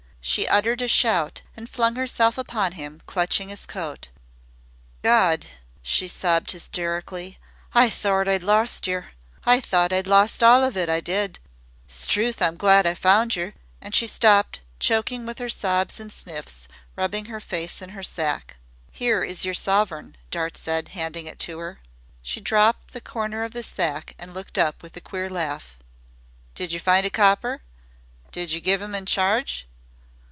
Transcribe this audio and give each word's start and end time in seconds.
She 0.23 0.47
uttered 0.47 0.83
a 0.83 0.87
shout 0.87 1.41
and 1.57 1.67
flung 1.67 1.95
herself 1.95 2.37
upon 2.37 2.73
him, 2.73 3.01
clutching 3.07 3.49
his 3.49 3.65
coat. 3.65 4.09
"Gawd!" 5.01 5.47
she 5.81 6.07
sobbed 6.07 6.51
hysterically, 6.51 7.39
"I 7.73 7.89
thort 7.89 8.27
I'd 8.27 8.43
lost 8.43 8.85
yer! 8.85 9.13
I 9.45 9.59
thort 9.59 9.91
I'd 9.91 10.05
lost 10.05 10.43
all 10.43 10.63
of 10.63 10.77
it, 10.77 10.89
I 10.89 10.99
did! 10.99 11.39
Strewth! 11.87 12.39
I 12.39 12.49
'm 12.49 12.55
glad 12.55 12.85
I've 12.85 12.99
found 12.99 13.35
yer" 13.35 13.53
and 13.81 13.95
she 13.95 14.05
stopped, 14.05 14.59
choking 14.79 15.25
with 15.25 15.39
her 15.39 15.49
sobs 15.49 15.99
and 15.99 16.11
sniffs, 16.13 16.67
rubbing 16.95 17.25
her 17.25 17.39
face 17.41 17.81
in 17.81 17.89
her 17.89 18.03
sack. 18.03 18.57
"Here 18.91 19.23
is 19.23 19.43
your 19.43 19.55
sovereign," 19.55 20.15
Dart 20.29 20.55
said, 20.55 20.89
handing 20.89 21.25
it 21.25 21.39
to 21.39 21.57
her. 21.57 21.79
She 22.21 22.39
dropped 22.39 22.91
the 22.93 23.01
corner 23.01 23.43
of 23.43 23.53
the 23.53 23.63
sack 23.63 24.13
and 24.19 24.35
looked 24.35 24.59
up 24.59 24.83
with 24.83 24.95
a 24.95 25.01
queer 25.01 25.31
laugh. 25.31 25.79
"Did 26.53 26.71
yer 26.73 26.79
find 26.79 27.07
a 27.07 27.09
copper? 27.09 27.63
Did 28.31 28.51
yer 28.51 28.59
give 28.59 28.83
him 28.83 28.93
in 28.93 29.07
charge?" 29.07 29.65